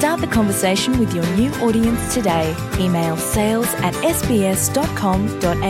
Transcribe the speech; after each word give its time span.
Start 0.00 0.22
the 0.22 0.28
conversation 0.28 0.98
with 0.98 1.14
your 1.14 1.26
new 1.36 1.52
audience 1.62 2.14
today. 2.14 2.56
Email 2.78 3.18
sales 3.18 3.68
at 3.84 3.92
sbs.com.au. 3.96 5.60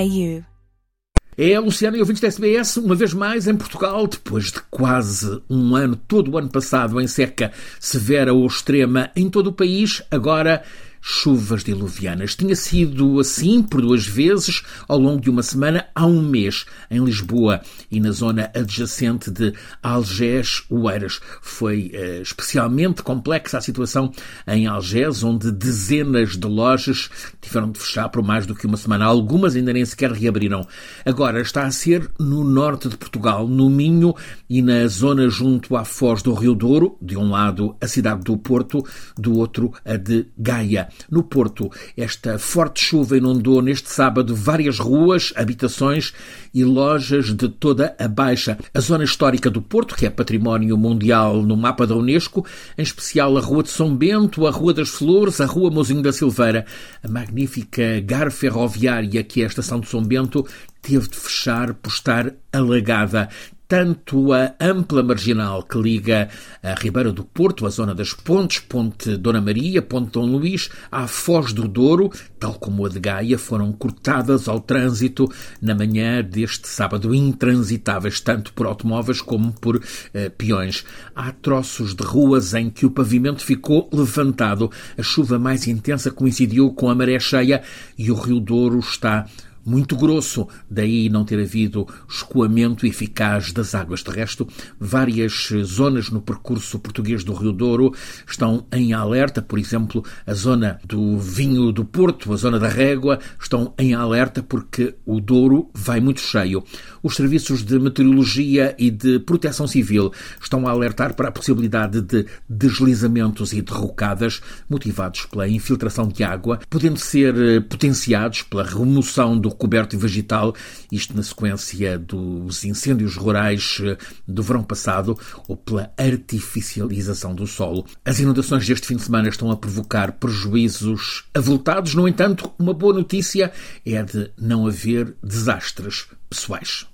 É 1.37 1.55
a 1.57 1.61
Luciana 1.61 1.97
e 1.97 2.01
ouvintes 2.01 2.21
da 2.21 2.29
SBS, 2.29 2.77
uma 2.77 2.95
vez 2.95 3.13
mais 3.13 3.49
em 3.49 3.57
Portugal, 3.57 4.07
depois 4.07 4.53
de 4.53 4.61
quase 4.71 5.43
um 5.51 5.75
ano, 5.75 5.97
todo 5.97 6.31
o 6.31 6.39
ano 6.39 6.49
passado, 6.49 7.01
em 7.01 7.09
seca 7.09 7.51
severa 7.81 8.33
ou 8.33 8.47
extrema 8.47 9.11
em 9.17 9.29
todo 9.29 9.49
o 9.49 9.53
país, 9.53 10.01
agora 10.13 10.63
chuvas 11.01 11.65
diluvianas. 11.65 12.35
Tinha 12.35 12.55
sido 12.55 13.19
assim 13.19 13.63
por 13.63 13.81
duas 13.81 14.07
vezes 14.07 14.63
ao 14.87 14.99
longo 14.99 15.21
de 15.21 15.31
uma 15.31 15.43
semana 15.43 15.87
há 15.95 16.07
um 16.07 16.23
mês 16.23 16.67
em 16.91 17.03
Lisboa 17.05 17.61
e 17.91 18.01
na 18.01 18.11
zona 18.11 18.51
adjacente 18.55 19.31
de 19.31 19.55
Algés, 19.83 20.65
Oeiras. 20.69 21.21
Foi 21.41 21.91
eh, 21.93 22.21
especialmente 22.23 23.03
complexa 23.03 23.59
a 23.59 23.61
situação 23.61 24.13
em 24.47 24.67
Algés, 24.67 25.23
onde 25.23 25.51
dezenas 25.51 26.37
de 26.37 26.47
lojas 26.47 27.11
tiveram 27.41 27.71
de 27.71 27.79
fechar 27.79 28.09
por 28.09 28.23
mais 28.23 28.47
do 28.47 28.55
que 28.55 28.67
uma 28.67 28.77
semana. 28.77 29.05
Algumas 29.05 29.57
ainda 29.57 29.73
nem 29.73 29.85
sequer 29.85 30.13
reabriram. 30.13 30.67
Agora 31.05 31.41
está 31.41 31.65
a 31.65 31.71
ser 31.71 32.11
no 32.19 32.45
norte 32.45 32.89
de 32.89 32.97
Portugal, 32.97 33.49
no 33.49 33.71
Minho 33.71 34.15
e 34.49 34.61
na 34.61 34.87
zona 34.87 35.29
junto 35.29 35.77
à 35.77 35.85
foz 35.85 36.23
do 36.23 36.35
Rio 36.35 36.55
Douro, 36.55 36.97
de 37.01 37.17
um 37.17 37.31
lado 37.31 37.75
a 37.81 37.87
cidade 37.87 38.23
do 38.25 38.37
Porto, 38.37 38.85
do 39.17 39.39
outro 39.39 39.73
a 39.85 39.97
de 39.97 40.27
Gaia. 40.37 40.90
No 41.11 41.23
Porto, 41.23 41.71
esta 41.97 42.39
forte 42.39 42.85
chuva 42.85 43.17
inundou 43.17 43.63
neste 43.63 43.89
sábado 43.91 44.35
várias 44.35 44.79
ruas, 44.79 45.33
habitações 45.37 46.13
e 46.53 46.65
lojas 46.65 47.35
de 47.35 47.49
toda 47.49 47.95
a 47.99 48.09
Baixa. 48.09 48.59
A 48.75 48.81
zona 48.81 49.05
histórica 49.05 49.51
do 49.51 49.63
Porto, 49.63 49.95
que 49.95 50.07
é 50.07 50.11
património 50.11 50.77
mundial 50.77 51.43
no 51.43 51.57
mapa 51.57 51.87
da 51.87 51.95
Unesco, 51.95 52.45
em 52.77 52.83
especial 52.83 53.37
a 53.37 53.41
Rua 53.41 53.63
de 53.63 53.71
São 53.71 53.95
Bento, 53.95 54.47
a 54.47 54.51
Rua 54.51 54.75
das 54.75 54.89
Flores, 54.89 55.41
a 55.41 55.47
Rua 55.47 55.71
Mozinho 55.71 56.03
da 56.03 56.13
Silveira, 56.13 56.67
a 57.03 57.09
magnífica 57.09 58.01
gar 58.01 58.31
ferroviária 58.31 59.23
que 59.23 59.41
é 59.41 59.45
a 59.45 59.47
Estação 59.49 59.81
de 59.81 59.89
São 59.89 60.03
Bento, 60.03 60.47
teve 60.83 61.09
de 61.09 61.17
fechar 61.17 61.75
por 61.75 61.91
estar 61.91 62.33
alagada 62.53 63.29
tanto 63.71 64.33
a 64.33 64.53
ampla 64.59 65.01
marginal 65.01 65.63
que 65.63 65.79
liga 65.79 66.29
a 66.61 66.75
Ribeira 66.75 67.13
do 67.13 67.23
Porto, 67.23 67.65
a 67.69 67.71
zona 67.71 67.95
das 67.95 68.13
Pontes, 68.13 68.59
Ponte 68.59 69.17
Dona 69.17 69.41
Maria, 69.41 69.81
Ponte 69.81 70.11
Dom 70.11 70.27
Luís, 70.27 70.69
à 70.91 71.07
Foz 71.07 71.53
do 71.53 71.69
Douro, 71.69 72.11
tal 72.41 72.55
como 72.55 72.85
a 72.85 72.89
de 72.89 72.99
Gaia, 72.99 73.39
foram 73.39 73.71
cortadas 73.71 74.49
ao 74.49 74.59
trânsito 74.59 75.31
na 75.63 75.73
manhã 75.73 76.21
deste 76.21 76.67
sábado, 76.67 77.15
intransitáveis 77.15 78.19
tanto 78.21 78.53
por 78.55 78.67
automóveis 78.67 79.23
como 79.23 79.53
por 79.53 79.81
eh, 80.13 80.29
peões. 80.31 80.85
Há 81.15 81.31
troços 81.31 81.95
de 81.95 82.03
ruas 82.03 82.55
em 82.55 82.71
que 82.71 82.85
o 82.85 82.91
pavimento 82.91 83.45
ficou 83.45 83.89
levantado. 83.93 84.69
A 84.99 85.03
chuva 85.05 85.39
mais 85.39 85.69
intensa 85.69 86.11
coincidiu 86.11 86.73
com 86.73 86.91
a 86.91 86.95
maré 86.97 87.21
cheia 87.21 87.63
e 87.97 88.11
o 88.11 88.17
Rio 88.17 88.41
Douro 88.41 88.81
está 88.81 89.27
muito 89.65 89.97
grosso, 89.97 90.49
daí 90.69 91.09
não 91.09 91.25
ter 91.25 91.41
havido 91.41 91.87
escoamento 92.09 92.87
eficaz 92.87 93.53
das 93.53 93.75
águas. 93.75 94.03
De 94.03 94.11
resto, 94.11 94.47
várias 94.79 95.51
zonas 95.65 96.11
no 96.11 96.21
percurso 96.21 96.79
português 96.79 97.25
do 97.25 97.35
Rio 97.35 97.53
Douro 97.53 97.95
estão 98.27 98.67
em 98.73 98.93
alerta, 98.93 99.43
por 99.43 99.59
exemplo, 99.59 100.05
a 100.27 100.35
zona 100.35 100.81
do 100.85 101.19
vinho 101.19 101.73
do 101.73 101.85
Porto, 101.85 102.33
a 102.33 102.37
zona 102.37 102.59
da 102.59 102.69
Régua, 102.69 103.19
estão 103.41 103.75
em 103.79 103.95
alerta 103.95 104.43
porque 104.43 104.95
o 105.05 105.21
Douro 105.21 105.71
vai 105.75 106.01
muito 106.01 106.21
cheio. 106.21 106.65
Os 107.03 107.17
serviços 107.17 107.65
de 107.65 107.79
meteorologia 107.79 108.75
e 108.79 108.91
de 108.91 109.19
proteção 109.21 109.67
civil 109.67 110.13
estão 110.41 110.67
a 110.67 110.71
alertar 110.71 111.15
para 111.15 111.29
a 111.29 111.33
possibilidade 111.33 112.01
de 112.03 112.27
deslizamentos 112.49 113.53
e 113.53 113.63
derrocadas 113.63 114.41
motivados 114.69 115.27
pela 115.27 115.49
infiltração 115.49 116.09
de 116.09 116.23
água, 116.23 116.61
podendo 116.69 116.99
ser 116.99 117.35
eh, 117.37 117.61
potenciados 117.61 118.43
pela 118.43 118.65
remoção 118.65 119.39
do 119.39 119.50
coberto 119.51 119.99
vegetal, 119.99 120.55
isto 120.91 121.17
na 121.17 121.23
sequência 121.23 121.99
dos 121.99 122.65
incêndios 122.65 123.17
rurais 123.17 123.79
eh, 123.83 123.97
do 124.27 124.43
verão 124.43 124.63
passado 124.63 125.19
ou 125.49 125.57
pela 125.57 125.93
artificialização 125.97 127.35
do 127.35 127.47
solo. 127.47 127.85
As 128.05 128.19
inundações 128.21 128.67
deste 128.67 128.87
fim 128.87 128.97
de 128.97 129.03
semana 129.03 129.29
estão 129.29 129.51
a 129.51 129.57
provocar 129.57 130.13
prejuízos 130.13 131.25
avultados, 131.35 131.95
no 131.95 132.07
entanto, 132.07 132.53
uma 132.59 132.75
boa 132.75 132.95
notícia 132.95 133.53
é 133.85 133.99
a 133.99 134.03
de 134.03 134.31
não 134.39 134.67
haver 134.67 135.15
desastres 135.23 136.07
pessoais. 136.29 136.87